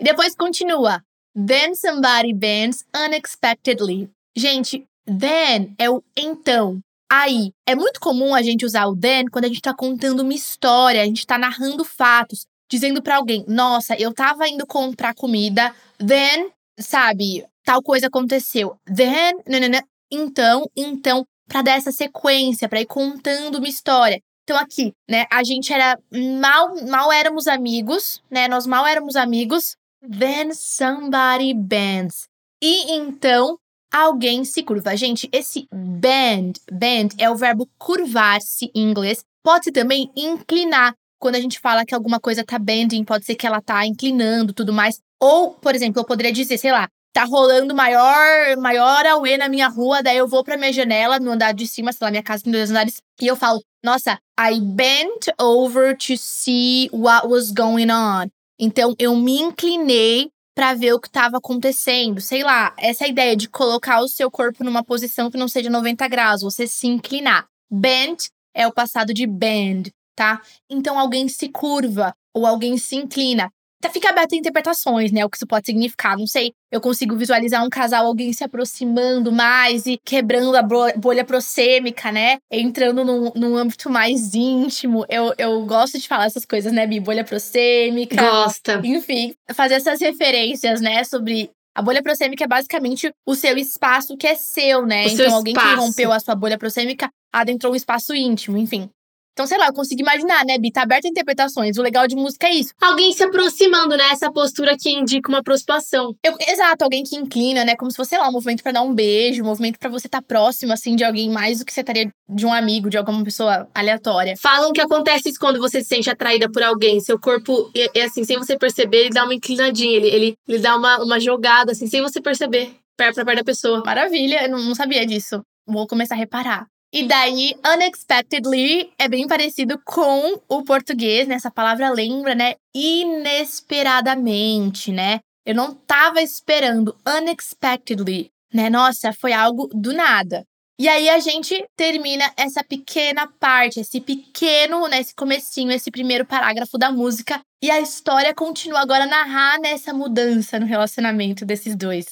E 0.00 0.04
depois 0.04 0.36
continua. 0.36 1.02
Then 1.34 1.74
somebody 1.74 2.32
bends 2.32 2.84
unexpectedly. 2.94 4.10
Gente, 4.36 4.84
then 5.06 5.74
é 5.78 5.90
o 5.90 6.02
então. 6.16 6.80
Aí, 7.10 7.52
é 7.66 7.74
muito 7.74 8.00
comum 8.00 8.34
a 8.34 8.42
gente 8.42 8.64
usar 8.64 8.86
o 8.86 8.96
then 8.96 9.26
quando 9.26 9.44
a 9.44 9.48
gente 9.48 9.60
tá 9.60 9.74
contando 9.74 10.20
uma 10.20 10.32
história, 10.32 11.02
a 11.02 11.04
gente 11.04 11.26
tá 11.26 11.36
narrando 11.36 11.84
fatos 11.84 12.46
dizendo 12.70 13.02
para 13.02 13.16
alguém: 13.16 13.44
"Nossa, 13.48 13.94
eu 13.96 14.12
tava 14.14 14.48
indo 14.48 14.66
comprar 14.66 15.14
comida, 15.14 15.74
then, 15.98 16.50
sabe, 16.78 17.44
tal 17.64 17.82
coisa 17.82 18.06
aconteceu. 18.06 18.76
Then, 18.86 19.34
nanana. 19.46 19.82
então, 20.10 20.66
então, 20.76 21.24
para 21.48 21.62
dar 21.62 21.72
essa 21.72 21.92
sequência, 21.92 22.68
para 22.68 22.80
ir 22.80 22.86
contando 22.86 23.56
uma 23.58 23.68
história. 23.68 24.20
Então 24.44 24.58
aqui, 24.58 24.92
né, 25.08 25.26
a 25.30 25.44
gente 25.44 25.72
era 25.72 25.98
mal 26.40 26.74
mal 26.86 27.12
éramos 27.12 27.46
amigos, 27.46 28.22
né? 28.30 28.48
Nós 28.48 28.66
mal 28.66 28.86
éramos 28.86 29.16
amigos. 29.16 29.76
Then 30.02 30.52
somebody 30.52 31.54
bends. 31.54 32.26
E 32.60 32.92
então 32.92 33.56
alguém 33.92 34.44
se 34.44 34.62
curva. 34.62 34.96
Gente, 34.96 35.28
esse 35.32 35.68
bend, 35.72 36.60
bend 36.70 37.14
é 37.18 37.30
o 37.30 37.36
verbo 37.36 37.68
curvar-se 37.78 38.70
em 38.74 38.90
inglês. 38.90 39.24
Pode 39.44 39.70
também 39.70 40.10
inclinar 40.16 40.94
quando 41.20 41.36
a 41.36 41.40
gente 41.40 41.60
fala 41.60 41.84
que 41.84 41.94
alguma 41.94 42.18
coisa 42.18 42.44
tá 42.44 42.58
bending, 42.58 43.04
pode 43.04 43.24
ser 43.24 43.36
que 43.36 43.46
ela 43.46 43.60
tá 43.60 43.86
inclinando 43.86 44.52
tudo 44.52 44.72
mais. 44.72 44.98
Ou, 45.20 45.52
por 45.52 45.72
exemplo, 45.72 46.00
eu 46.00 46.04
poderia 46.04 46.32
dizer, 46.32 46.58
sei 46.58 46.72
lá, 46.72 46.88
tá 47.12 47.22
rolando 47.22 47.72
maior, 47.72 48.56
maior 48.56 49.06
auê 49.06 49.36
na 49.36 49.48
minha 49.48 49.68
rua, 49.68 50.02
daí 50.02 50.16
eu 50.16 50.26
vou 50.26 50.42
pra 50.42 50.56
minha 50.56 50.72
janela 50.72 51.20
no 51.20 51.30
andar 51.30 51.52
de 51.52 51.64
cima, 51.64 51.92
sei 51.92 52.04
lá, 52.04 52.10
minha 52.10 52.22
casa 52.24 52.42
tem 52.42 52.52
dois 52.52 52.70
andares, 52.70 53.00
e 53.20 53.26
eu 53.28 53.36
falo, 53.36 53.62
nossa, 53.84 54.18
I 54.36 54.58
bent 54.60 55.28
over 55.40 55.96
to 55.96 56.16
see 56.16 56.88
what 56.92 57.28
was 57.28 57.52
going 57.52 57.90
on. 57.92 58.28
Então 58.62 58.94
eu 58.96 59.16
me 59.16 59.40
inclinei 59.40 60.30
para 60.54 60.74
ver 60.74 60.92
o 60.92 61.00
que 61.00 61.08
estava 61.08 61.38
acontecendo. 61.38 62.20
Sei 62.20 62.44
lá, 62.44 62.72
essa 62.78 63.08
ideia 63.08 63.34
de 63.34 63.48
colocar 63.48 64.00
o 64.00 64.08
seu 64.08 64.30
corpo 64.30 64.62
numa 64.62 64.84
posição 64.84 65.30
que 65.30 65.36
não 65.36 65.48
seja 65.48 65.68
90 65.68 66.06
graus, 66.06 66.42
você 66.42 66.66
se 66.66 66.86
inclinar. 66.86 67.48
Bent 67.68 68.28
é 68.54 68.66
o 68.66 68.72
passado 68.72 69.12
de 69.12 69.26
bend 69.26 69.90
tá? 70.14 70.40
Então 70.70 70.98
alguém 70.98 71.28
se 71.28 71.48
curva 71.48 72.14
ou 72.34 72.46
alguém 72.46 72.76
se 72.78 72.96
inclina. 72.96 73.50
Tá, 73.82 73.90
fica 73.90 74.10
aberto 74.10 74.32
a 74.32 74.36
interpretações, 74.36 75.10
né? 75.10 75.24
O 75.24 75.28
que 75.28 75.36
isso 75.36 75.46
pode 75.46 75.66
significar. 75.66 76.16
Não 76.16 76.26
sei. 76.26 76.52
Eu 76.70 76.80
consigo 76.80 77.16
visualizar 77.16 77.64
um 77.64 77.68
casal, 77.68 78.06
alguém 78.06 78.32
se 78.32 78.44
aproximando 78.44 79.32
mais 79.32 79.86
e 79.86 79.98
quebrando 80.04 80.56
a 80.56 80.62
bolha 80.62 81.24
prosêmica, 81.24 82.12
né? 82.12 82.38
Entrando 82.48 83.04
num, 83.04 83.32
num 83.34 83.56
âmbito 83.56 83.90
mais 83.90 84.34
íntimo. 84.34 85.04
Eu, 85.08 85.34
eu 85.36 85.66
gosto 85.66 85.98
de 85.98 86.06
falar 86.06 86.26
essas 86.26 86.44
coisas, 86.44 86.72
né, 86.72 86.86
Bi? 86.86 87.00
Bolha 87.00 87.24
prosêmica. 87.24 88.14
Gosta. 88.14 88.80
Enfim, 88.84 89.34
fazer 89.52 89.74
essas 89.74 90.00
referências, 90.00 90.80
né, 90.80 91.02
sobre 91.02 91.50
a 91.74 91.82
bolha 91.82 92.02
prosêmica 92.02 92.44
é 92.44 92.46
basicamente 92.46 93.10
o 93.26 93.34
seu 93.34 93.56
espaço 93.56 94.16
que 94.16 94.28
é 94.28 94.36
seu, 94.36 94.86
né? 94.86 95.06
O 95.06 95.08
então, 95.08 95.26
seu 95.26 95.34
alguém 95.34 95.54
espaço. 95.54 95.74
que 95.74 95.80
rompeu 95.80 96.12
a 96.12 96.20
sua 96.20 96.34
bolha 96.36 96.58
prosêmica 96.58 97.10
adentrou 97.32 97.72
um 97.72 97.76
espaço 97.76 98.14
íntimo, 98.14 98.56
enfim. 98.56 98.88
Então, 99.32 99.46
sei 99.46 99.56
lá, 99.56 99.68
eu 99.68 99.72
consigo 99.72 100.02
imaginar, 100.02 100.44
né, 100.44 100.58
Bi? 100.58 100.70
Tá 100.70 100.82
aberto 100.82 101.06
a 101.06 101.08
interpretações. 101.08 101.78
O 101.78 101.82
legal 101.82 102.06
de 102.06 102.14
música 102.14 102.46
é 102.48 102.54
isso. 102.54 102.72
Alguém 102.80 103.12
se 103.14 103.22
aproximando, 103.24 103.96
né? 103.96 104.10
Essa 104.12 104.30
postura 104.30 104.76
que 104.78 104.90
indica 104.90 105.28
uma 105.30 105.38
aproximação. 105.38 106.14
Eu- 106.22 106.36
exato, 106.46 106.84
alguém 106.84 107.02
que 107.02 107.16
inclina, 107.16 107.64
né? 107.64 107.74
Como 107.74 107.90
se 107.90 107.96
fosse, 107.96 108.10
sei 108.10 108.18
lá, 108.18 108.28
um 108.28 108.32
movimento 108.32 108.62
pra 108.62 108.72
dar 108.72 108.82
um 108.82 108.94
beijo, 108.94 109.42
um 109.42 109.46
movimento 109.46 109.78
pra 109.78 109.88
você 109.88 110.06
estar 110.06 110.20
próximo, 110.20 110.72
assim, 110.72 110.94
de 110.94 111.02
alguém 111.02 111.30
mais 111.30 111.60
do 111.60 111.64
que 111.64 111.72
você 111.72 111.80
estaria 111.80 112.10
de 112.28 112.46
um 112.46 112.52
amigo, 112.52 112.90
de 112.90 112.98
alguma 112.98 113.24
pessoa 113.24 113.66
aleatória. 113.74 114.34
Falam 114.36 114.70
que 114.72 114.80
acontece 114.82 115.30
isso 115.30 115.40
quando 115.40 115.58
você 115.58 115.80
se 115.80 115.88
sente 115.88 116.10
atraída 116.10 116.50
por 116.50 116.62
alguém. 116.62 117.00
Seu 117.00 117.18
corpo, 117.18 117.70
é, 117.74 118.00
é 118.00 118.04
assim, 118.04 118.24
sem 118.24 118.36
você 118.36 118.58
perceber, 118.58 118.98
ele 118.98 119.10
dá 119.10 119.24
uma 119.24 119.34
inclinadinha. 119.34 119.96
Ele, 119.96 120.08
ele, 120.08 120.34
ele 120.46 120.58
dá 120.58 120.76
uma, 120.76 121.02
uma 121.02 121.18
jogada, 121.18 121.72
assim, 121.72 121.86
sem 121.86 122.02
você 122.02 122.20
perceber. 122.20 122.74
Perto 122.98 123.14
pra 123.14 123.24
perto 123.24 123.38
da 123.38 123.44
pessoa. 123.44 123.82
Maravilha, 123.84 124.44
eu 124.44 124.50
não 124.50 124.74
sabia 124.74 125.06
disso. 125.06 125.40
Vou 125.66 125.86
começar 125.86 126.14
a 126.16 126.18
reparar. 126.18 126.66
E 126.94 127.08
daí, 127.08 127.54
unexpectedly 127.64 128.92
é 128.98 129.08
bem 129.08 129.26
parecido 129.26 129.80
com 129.82 130.38
o 130.46 130.62
português, 130.62 131.26
né? 131.26 131.36
Essa 131.36 131.50
palavra 131.50 131.88
lembra, 131.88 132.34
né? 132.34 132.56
Inesperadamente, 132.74 134.92
né? 134.92 135.20
Eu 135.46 135.54
não 135.54 135.74
tava 135.74 136.20
esperando 136.20 136.94
unexpectedly, 137.06 138.30
né? 138.52 138.68
Nossa, 138.68 139.10
foi 139.14 139.32
algo 139.32 139.70
do 139.72 139.94
nada. 139.94 140.44
E 140.78 140.86
aí 140.86 141.08
a 141.08 141.18
gente 141.18 141.64
termina 141.76 142.30
essa 142.36 142.62
pequena 142.62 143.26
parte, 143.38 143.80
esse 143.80 143.98
pequeno, 144.00 144.86
né, 144.88 145.00
esse 145.00 145.14
comecinho, 145.14 145.70
esse 145.70 145.90
primeiro 145.90 146.26
parágrafo 146.26 146.76
da 146.76 146.90
música. 146.90 147.40
E 147.62 147.70
a 147.70 147.80
história 147.80 148.34
continua 148.34 148.80
agora 148.80 149.04
a 149.04 149.06
narrar 149.06 149.60
nessa 149.60 149.94
mudança 149.94 150.58
no 150.58 150.66
relacionamento 150.66 151.46
desses 151.46 151.76
dois. 151.76 152.06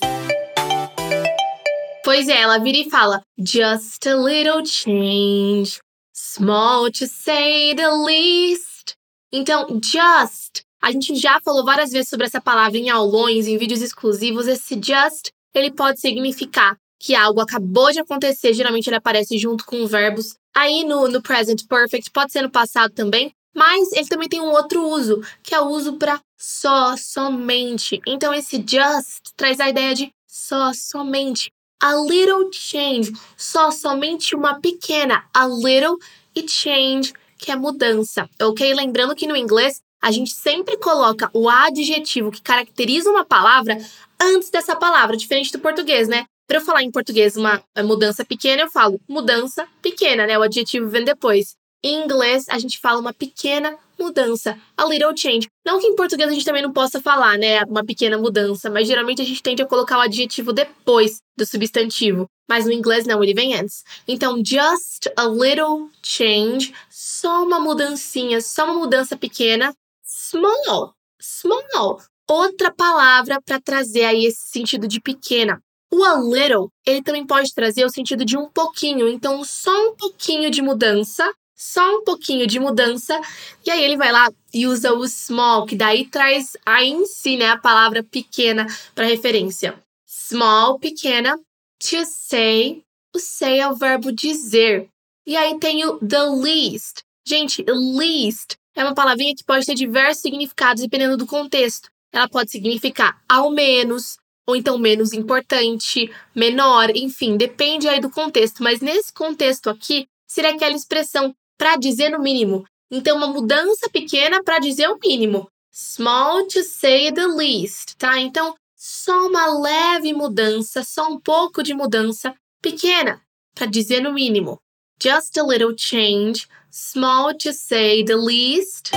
Pois 2.02 2.28
é, 2.28 2.40
ela 2.40 2.58
vira 2.58 2.78
e 2.78 2.90
fala: 2.90 3.20
Just 3.38 4.06
a 4.06 4.14
little 4.14 4.64
change, 4.64 5.78
small 6.14 6.90
to 6.90 7.06
say 7.06 7.74
the 7.74 7.88
least. 7.88 8.94
Então, 9.32 9.80
just. 9.82 10.62
A 10.82 10.90
gente 10.90 11.14
já 11.14 11.38
falou 11.42 11.62
várias 11.62 11.90
vezes 11.90 12.08
sobre 12.08 12.26
essa 12.26 12.40
palavra 12.40 12.78
em 12.78 12.88
aulões, 12.88 13.46
em 13.46 13.58
vídeos 13.58 13.82
exclusivos. 13.82 14.48
Esse 14.48 14.80
just, 14.82 15.28
ele 15.54 15.70
pode 15.70 16.00
significar 16.00 16.74
que 16.98 17.14
algo 17.14 17.40
acabou 17.40 17.92
de 17.92 18.00
acontecer. 18.00 18.54
Geralmente 18.54 18.88
ele 18.88 18.96
aparece 18.96 19.36
junto 19.36 19.66
com 19.66 19.86
verbos. 19.86 20.36
Aí 20.56 20.84
no, 20.84 21.06
no 21.06 21.22
present 21.22 21.66
perfect, 21.68 22.10
pode 22.10 22.32
ser 22.32 22.42
no 22.42 22.50
passado 22.50 22.92
também. 22.94 23.30
Mas 23.54 23.92
ele 23.92 24.06
também 24.06 24.28
tem 24.28 24.40
um 24.40 24.50
outro 24.50 24.82
uso, 24.88 25.22
que 25.42 25.54
é 25.54 25.60
o 25.60 25.68
uso 25.68 25.96
para 25.96 26.20
só, 26.38 26.96
somente. 26.96 28.00
Então 28.06 28.32
esse 28.32 28.56
just 28.56 29.32
traz 29.36 29.60
a 29.60 29.68
ideia 29.68 29.94
de 29.94 30.10
só, 30.26 30.72
somente. 30.72 31.50
A 31.82 31.94
little 31.94 32.50
change, 32.52 33.12
só 33.36 33.70
somente 33.70 34.34
uma 34.34 34.60
pequena. 34.60 35.24
A 35.32 35.46
little 35.46 35.96
e 36.34 36.46
change, 36.46 37.12
que 37.38 37.50
é 37.50 37.56
mudança, 37.56 38.28
ok? 38.40 38.74
Lembrando 38.74 39.16
que 39.16 39.26
no 39.26 39.36
inglês 39.36 39.80
a 40.02 40.10
gente 40.10 40.32
sempre 40.32 40.76
coloca 40.76 41.30
o 41.32 41.48
adjetivo 41.48 42.30
que 42.30 42.40
caracteriza 42.40 43.10
uma 43.10 43.24
palavra 43.24 43.78
antes 44.20 44.50
dessa 44.50 44.76
palavra, 44.76 45.16
diferente 45.16 45.52
do 45.52 45.58
português, 45.58 46.08
né? 46.08 46.26
Para 46.46 46.58
eu 46.58 46.64
falar 46.64 46.82
em 46.82 46.90
português 46.90 47.36
uma 47.36 47.62
mudança 47.84 48.24
pequena, 48.24 48.62
eu 48.62 48.70
falo 48.70 49.00
mudança 49.08 49.66
pequena, 49.80 50.26
né? 50.26 50.38
O 50.38 50.42
adjetivo 50.42 50.88
vem 50.88 51.04
depois. 51.04 51.54
Em 51.82 52.04
inglês, 52.04 52.44
a 52.48 52.58
gente 52.58 52.78
fala 52.78 53.00
uma 53.00 53.12
pequena 53.12 53.78
mudança, 54.00 54.58
a 54.76 54.84
little 54.86 55.16
change. 55.16 55.48
Não 55.64 55.78
que 55.78 55.86
em 55.86 55.94
português 55.94 56.28
a 56.28 56.32
gente 56.32 56.44
também 56.44 56.62
não 56.62 56.72
possa 56.72 57.00
falar, 57.00 57.38
né, 57.38 57.62
uma 57.64 57.84
pequena 57.84 58.16
mudança, 58.18 58.70
mas 58.70 58.88
geralmente 58.88 59.22
a 59.22 59.24
gente 59.24 59.42
tende 59.42 59.62
a 59.62 59.66
colocar 59.66 59.98
o 59.98 60.00
adjetivo 60.00 60.52
depois 60.52 61.18
do 61.36 61.46
substantivo. 61.46 62.26
Mas 62.48 62.64
no 62.66 62.72
inglês 62.72 63.06
não, 63.06 63.22
ele 63.22 63.34
vem 63.34 63.54
antes. 63.54 63.84
Então, 64.08 64.42
just 64.44 65.06
a 65.16 65.24
little 65.24 65.88
change, 66.02 66.74
só 66.90 67.44
uma 67.44 67.60
mudancinha, 67.60 68.40
só 68.40 68.64
uma 68.64 68.74
mudança 68.74 69.16
pequena. 69.16 69.72
Small, 70.04 70.94
small. 71.20 72.00
Outra 72.28 72.72
palavra 72.72 73.40
para 73.44 73.60
trazer 73.60 74.04
aí 74.04 74.24
esse 74.24 74.48
sentido 74.50 74.88
de 74.88 75.00
pequena. 75.00 75.60
O 75.92 76.04
a 76.04 76.14
little, 76.14 76.70
ele 76.86 77.02
também 77.02 77.26
pode 77.26 77.52
trazer 77.52 77.84
o 77.84 77.90
sentido 77.90 78.24
de 78.24 78.36
um 78.36 78.48
pouquinho. 78.48 79.08
Então, 79.08 79.42
só 79.44 79.72
um 79.88 79.96
pouquinho 79.96 80.48
de 80.48 80.62
mudança 80.62 81.28
só 81.60 81.98
um 81.98 82.04
pouquinho 82.04 82.46
de 82.46 82.58
mudança. 82.58 83.20
E 83.66 83.70
aí 83.70 83.84
ele 83.84 83.98
vai 83.98 84.10
lá 84.10 84.32
e 84.52 84.66
usa 84.66 84.94
o 84.94 85.06
small, 85.06 85.66
que 85.66 85.76
daí 85.76 86.06
traz 86.06 86.56
aí 86.64 86.88
em 86.88 87.04
si, 87.04 87.36
né, 87.36 87.50
a 87.50 87.58
palavra 87.58 88.02
pequena 88.02 88.66
para 88.94 89.04
referência. 89.04 89.78
Small, 90.06 90.78
pequena. 90.78 91.38
To 91.78 92.04
say. 92.06 92.82
O 93.14 93.18
say 93.18 93.60
é 93.60 93.68
o 93.68 93.76
verbo 93.76 94.10
dizer. 94.10 94.88
E 95.26 95.36
aí 95.36 95.58
tem 95.58 95.84
o 95.84 95.98
the 95.98 96.22
least. 96.22 97.02
Gente, 97.26 97.62
least 97.68 98.56
é 98.74 98.82
uma 98.82 98.94
palavrinha 98.94 99.34
que 99.34 99.44
pode 99.44 99.66
ter 99.66 99.74
diversos 99.74 100.22
significados 100.22 100.82
dependendo 100.82 101.18
do 101.18 101.26
contexto. 101.26 101.90
Ela 102.12 102.28
pode 102.28 102.50
significar 102.50 103.20
ao 103.28 103.50
menos, 103.50 104.16
ou 104.46 104.56
então 104.56 104.78
menos 104.78 105.12
importante, 105.12 106.10
menor, 106.34 106.90
enfim, 106.96 107.36
depende 107.36 107.86
aí 107.86 108.00
do 108.00 108.10
contexto. 108.10 108.62
Mas 108.62 108.80
nesse 108.80 109.12
contexto 109.12 109.68
aqui, 109.68 110.06
seria 110.26 110.52
aquela 110.52 110.74
expressão 110.74 111.34
para 111.60 111.76
dizer 111.76 112.08
no 112.08 112.18
mínimo. 112.18 112.64
Então, 112.90 113.18
uma 113.18 113.26
mudança 113.26 113.86
pequena 113.90 114.42
para 114.42 114.58
dizer 114.58 114.88
o 114.88 114.98
mínimo. 114.98 115.46
Small 115.70 116.46
to 116.46 116.64
say 116.64 117.12
the 117.12 117.26
least, 117.26 117.96
tá? 117.98 118.18
Então, 118.18 118.54
só 118.74 119.26
uma 119.26 119.46
leve 119.60 120.14
mudança, 120.14 120.82
só 120.82 121.06
um 121.10 121.20
pouco 121.20 121.62
de 121.62 121.74
mudança 121.74 122.34
pequena 122.62 123.20
para 123.54 123.66
dizer 123.66 124.00
no 124.00 124.10
mínimo. 124.10 124.58
Just 125.02 125.36
a 125.36 125.42
little 125.42 125.74
change, 125.76 126.48
small 126.70 127.34
to 127.34 127.52
say 127.52 128.02
the 128.06 128.16
least. 128.16 128.92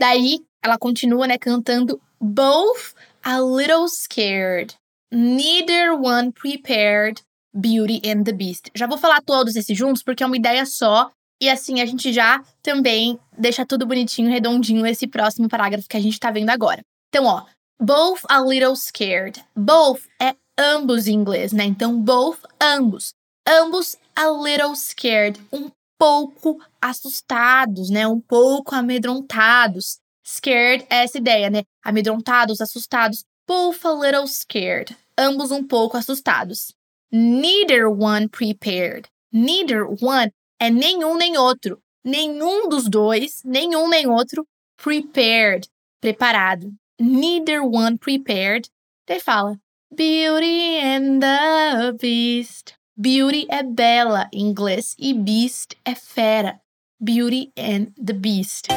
Daí, 0.00 0.40
ela 0.64 0.76
continua, 0.76 1.28
né, 1.28 1.38
cantando 1.38 2.00
both 2.20 2.92
a 3.22 3.38
little 3.38 3.86
scared, 3.86 4.74
neither 5.12 5.92
one 5.92 6.32
prepared, 6.32 7.22
Beauty 7.56 8.02
and 8.04 8.24
the 8.24 8.32
Beast. 8.32 8.70
Já 8.74 8.86
vou 8.86 8.98
falar 8.98 9.22
todos 9.22 9.56
esses 9.56 9.76
juntos 9.76 10.02
porque 10.02 10.22
é 10.22 10.26
uma 10.26 10.36
ideia 10.36 10.66
só. 10.66 11.10
E 11.40 11.48
assim 11.48 11.80
a 11.80 11.86
gente 11.86 12.12
já 12.12 12.42
também 12.62 13.18
deixa 13.36 13.66
tudo 13.66 13.86
bonitinho, 13.86 14.30
redondinho 14.30 14.86
esse 14.86 15.06
próximo 15.06 15.48
parágrafo 15.48 15.88
que 15.88 15.96
a 15.96 16.00
gente 16.00 16.18
tá 16.20 16.30
vendo 16.30 16.50
agora. 16.50 16.82
Então, 17.08 17.24
ó, 17.24 17.44
both 17.80 18.22
a 18.28 18.40
little 18.40 18.76
scared. 18.76 19.42
Both 19.54 20.02
é 20.20 20.34
ambos 20.58 21.06
em 21.06 21.14
inglês, 21.14 21.52
né? 21.52 21.64
Então, 21.64 22.00
both, 22.00 22.40
ambos. 22.60 23.12
Ambos 23.46 23.96
a 24.14 24.28
little 24.28 24.74
scared, 24.74 25.40
um 25.52 25.70
pouco 25.98 26.60
assustados, 26.80 27.90
né? 27.90 28.06
Um 28.06 28.20
pouco 28.20 28.74
amedrontados. 28.74 29.98
Scared 30.26 30.86
é 30.90 31.04
essa 31.04 31.18
ideia, 31.18 31.48
né? 31.48 31.62
Amedrontados, 31.84 32.60
assustados. 32.60 33.24
Both 33.46 33.86
a 33.86 33.92
little 33.92 34.26
scared. 34.26 34.96
Ambos 35.16 35.50
um 35.50 35.64
pouco 35.64 35.96
assustados. 35.96 36.74
Neither 37.12 37.88
one 37.88 38.28
prepared. 38.28 39.08
Neither 39.32 39.86
one 39.86 40.32
é 40.60 40.70
nenhum 40.70 41.16
nem 41.16 41.36
outro. 41.36 41.80
Nenhum 42.04 42.68
dos 42.68 42.88
dois, 42.88 43.42
nenhum 43.44 43.88
nem 43.88 44.08
outro, 44.08 44.46
prepared, 44.76 45.68
preparado. 46.00 46.72
Neither 47.00 47.62
one 47.62 47.98
prepared. 47.98 48.68
Daí 49.08 49.20
fala, 49.20 49.58
Beauty 49.94 50.78
and 50.78 51.20
the 51.20 51.92
Beast. 52.00 52.74
Beauty 52.96 53.46
é 53.50 53.62
bela 53.62 54.28
em 54.32 54.48
inglês 54.48 54.94
e 54.98 55.12
Beast 55.12 55.76
é 55.84 55.94
fera. 55.94 56.60
Beauty 57.00 57.52
and 57.58 57.92
the 58.04 58.12
Beast. 58.12 58.68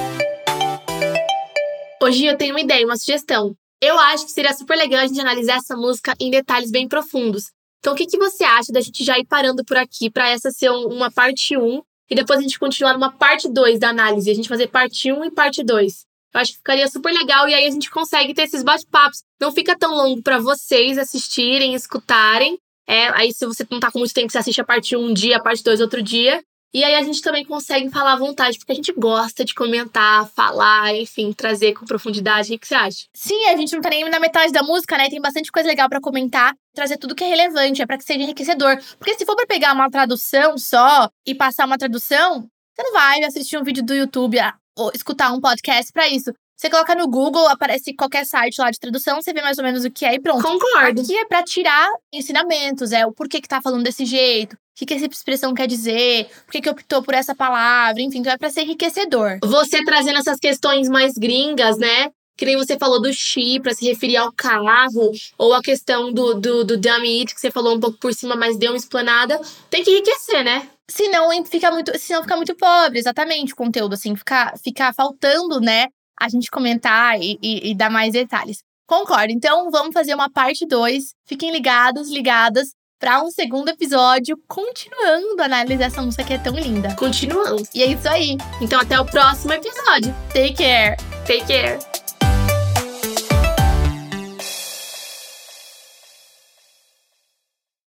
Hoje 2.01 2.25
eu 2.25 2.37
tenho 2.37 2.53
uma 2.53 2.61
ideia, 2.61 2.85
uma 2.85 2.97
sugestão. 2.97 3.55
Eu 3.81 3.97
acho 3.97 4.25
que 4.25 4.31
seria 4.31 4.53
super 4.53 4.77
legal 4.77 5.01
a 5.01 5.07
gente 5.07 5.21
analisar 5.21 5.57
essa 5.57 5.75
música 5.75 6.13
em 6.19 6.29
detalhes 6.29 6.69
bem 6.69 6.87
profundos. 6.87 7.51
Então, 7.79 7.93
o 7.93 7.95
que, 7.95 8.05
que 8.05 8.17
você 8.17 8.43
acha 8.43 8.71
da 8.71 8.81
gente 8.81 9.03
já 9.03 9.17
ir 9.17 9.25
parando 9.25 9.63
por 9.63 9.77
aqui 9.77 10.09
para 10.09 10.29
essa 10.29 10.51
ser 10.51 10.69
uma 10.69 11.09
parte 11.09 11.57
1 11.57 11.81
e 12.09 12.15
depois 12.15 12.39
a 12.39 12.41
gente 12.41 12.59
continuar 12.59 12.93
numa 12.93 13.11
parte 13.11 13.47
2 13.49 13.79
da 13.79 13.89
análise? 13.89 14.29
A 14.29 14.33
gente 14.33 14.49
fazer 14.49 14.67
parte 14.67 15.11
1 15.11 15.25
e 15.25 15.31
parte 15.31 15.63
2. 15.63 16.05
Eu 16.33 16.41
acho 16.41 16.51
que 16.51 16.57
ficaria 16.57 16.87
super 16.87 17.11
legal 17.11 17.47
e 17.47 17.53
aí 17.53 17.65
a 17.65 17.71
gente 17.71 17.89
consegue 17.89 18.33
ter 18.33 18.43
esses 18.43 18.63
bate-papos. 18.63 19.23
Não 19.39 19.51
fica 19.51 19.77
tão 19.77 19.95
longo 19.95 20.21
para 20.21 20.39
vocês 20.39 20.97
assistirem, 20.97 21.73
escutarem. 21.73 22.59
É, 22.87 23.07
aí, 23.09 23.31
se 23.31 23.45
você 23.45 23.65
não 23.69 23.79
tá 23.79 23.91
com 23.91 23.99
muito 23.99 24.13
tempo, 24.13 24.31
você 24.31 24.39
assiste 24.39 24.61
a 24.61 24.65
parte 24.65 24.95
1 24.95 25.03
um 25.03 25.13
dia, 25.13 25.37
a 25.37 25.41
parte 25.41 25.63
2 25.63 25.79
outro 25.79 26.01
dia. 26.01 26.43
E 26.73 26.83
aí 26.83 26.93
a 26.95 27.01
gente 27.01 27.21
também 27.21 27.43
consegue 27.43 27.89
falar 27.89 28.13
à 28.13 28.15
vontade, 28.15 28.59
porque 28.59 28.71
a 28.71 28.75
gente 28.75 28.93
gosta 28.93 29.43
de 29.43 29.55
comentar, 29.55 30.29
falar, 30.29 30.93
enfim, 30.95 31.33
trazer 31.33 31.73
com 31.73 31.85
profundidade. 31.85 32.53
O 32.53 32.59
que 32.59 32.67
você 32.67 32.75
acha? 32.75 33.05
Sim, 33.15 33.47
a 33.47 33.57
gente 33.57 33.73
não 33.73 33.81
tá 33.81 33.89
nem 33.89 34.07
na 34.07 34.19
metade 34.19 34.51
da 34.51 34.61
música, 34.61 34.95
né? 34.95 35.09
Tem 35.09 35.19
bastante 35.19 35.51
coisa 35.51 35.67
legal 35.67 35.89
para 35.89 35.99
comentar, 35.99 36.53
trazer 36.75 36.97
tudo 36.97 37.15
que 37.15 37.23
é 37.23 37.27
relevante, 37.27 37.81
é 37.81 37.87
para 37.87 37.97
que 37.97 38.03
seja 38.03 38.21
enriquecedor. 38.21 38.77
Porque 38.99 39.15
se 39.15 39.25
for 39.25 39.35
para 39.35 39.47
pegar 39.47 39.73
uma 39.73 39.89
tradução 39.89 40.57
só 40.59 41.09
e 41.25 41.33
passar 41.33 41.65
uma 41.65 41.77
tradução, 41.77 42.47
você 42.75 42.83
não 42.83 42.93
vai 42.93 43.23
assistir 43.23 43.57
um 43.57 43.63
vídeo 43.63 43.83
do 43.83 43.95
YouTube 43.95 44.37
ou 44.77 44.91
escutar 44.93 45.33
um 45.33 45.41
podcast 45.41 45.91
para 45.91 46.07
isso. 46.07 46.31
Você 46.59 46.69
coloca 46.69 46.93
no 46.93 47.07
Google, 47.07 47.47
aparece 47.47 47.93
qualquer 47.93 48.25
site 48.25 48.59
lá 48.59 48.69
de 48.69 48.77
tradução, 48.77 49.21
você 49.21 49.31
vê 49.31 49.41
mais 49.41 49.57
ou 49.57 49.63
menos 49.63 49.85
o 49.85 49.89
que 49.89 50.03
é 50.03 50.15
e 50.15 50.19
pronto. 50.19 50.43
Concordo. 50.43 50.99
Aqui 50.99 51.15
é 51.15 51.23
pra 51.23 51.41
tirar 51.41 51.89
ensinamentos, 52.11 52.91
é 52.91 53.05
o 53.05 53.13
porquê 53.13 53.39
que 53.39 53.47
tá 53.47 53.61
falando 53.61 53.85
desse 53.85 54.03
jeito, 54.03 54.55
o 54.55 54.57
que, 54.75 54.85
que 54.85 54.93
essa 54.93 55.05
expressão 55.05 55.53
quer 55.53 55.67
dizer, 55.67 56.27
por 56.45 56.51
que, 56.51 56.59
que 56.59 56.69
optou 56.69 57.01
por 57.01 57.13
essa 57.13 57.33
palavra, 57.33 58.01
enfim, 58.01 58.17
então 58.17 58.33
é 58.33 58.37
pra 58.37 58.49
ser 58.49 58.63
enriquecedor. 58.63 59.39
Você 59.41 59.85
trazendo 59.85 60.19
essas 60.19 60.37
questões 60.37 60.89
mais 60.89 61.13
gringas, 61.13 61.77
né? 61.77 62.11
Que 62.35 62.45
nem 62.45 62.57
você 62.57 62.77
falou 62.77 63.01
do 63.01 63.13
chi 63.13 63.61
pra 63.61 63.73
se 63.73 63.85
referir 63.85 64.17
ao 64.17 64.33
carro, 64.33 65.13
ou 65.37 65.53
a 65.53 65.61
questão 65.61 66.11
do, 66.11 66.33
do, 66.33 66.65
do 66.65 66.77
dummy 66.77 67.21
it, 67.21 67.33
que 67.33 67.39
você 67.39 67.51
falou 67.51 67.77
um 67.77 67.79
pouco 67.79 67.97
por 67.97 68.13
cima, 68.13 68.35
mas 68.35 68.57
deu 68.57 68.71
uma 68.71 68.77
explanada. 68.77 69.39
Tem 69.69 69.81
que 69.81 69.91
enriquecer, 69.91 70.43
né? 70.43 70.67
Senão 70.89 71.29
fica 71.45 71.71
muito, 71.71 71.97
senão 71.97 72.21
fica 72.23 72.35
muito 72.35 72.53
pobre, 72.55 72.99
exatamente, 72.99 73.53
o 73.53 73.55
conteúdo, 73.55 73.93
assim, 73.93 74.13
fica, 74.15 74.53
fica 74.61 74.91
faltando, 74.91 75.61
né, 75.61 75.87
a 76.19 76.29
gente 76.29 76.51
comentar 76.51 77.19
e, 77.19 77.37
e, 77.41 77.71
e 77.71 77.75
dar 77.75 77.89
mais 77.89 78.13
detalhes. 78.13 78.63
Concordo. 78.87 79.31
Então, 79.31 79.69
vamos 79.69 79.93
fazer 79.93 80.15
uma 80.15 80.29
parte 80.29 80.65
2. 80.65 81.13
Fiquem 81.25 81.51
ligados, 81.51 82.09
ligadas 82.09 82.69
para 82.99 83.23
um 83.23 83.31
segundo 83.31 83.69
episódio, 83.69 84.37
continuando 84.47 85.41
a 85.41 85.45
análise 85.45 85.77
dessa 85.77 86.01
música 86.01 86.23
que 86.23 86.33
é 86.33 86.37
tão 86.37 86.55
linda. 86.55 86.95
Continuamos. 86.95 87.69
E 87.73 87.81
é 87.81 87.87
isso 87.87 88.09
aí. 88.09 88.35
Então, 88.61 88.79
até 88.79 88.99
o 88.99 89.05
próximo 89.05 89.53
episódio. 89.53 90.13
Take 90.33 90.55
care. 90.55 90.97
Take 91.25 91.45
care. 91.45 91.88